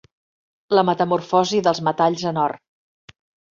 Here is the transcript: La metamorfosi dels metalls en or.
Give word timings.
La 0.77 0.83
metamorfosi 0.87 1.61
dels 1.69 1.83
metalls 1.91 2.27
en 2.33 2.43
or. 2.47 2.59